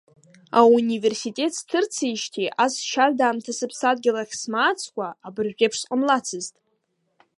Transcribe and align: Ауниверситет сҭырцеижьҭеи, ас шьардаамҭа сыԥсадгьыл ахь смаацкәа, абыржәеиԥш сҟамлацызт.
Ауниверситет 0.59 1.51
сҭырцеижьҭеи, 1.57 2.49
ас 2.63 2.73
шьардаамҭа 2.89 3.53
сыԥсадгьыл 3.57 4.17
ахь 4.21 4.35
смаацкәа, 4.41 5.07
абыржәеиԥш 5.27 5.77
сҟамлацызт. 5.81 6.55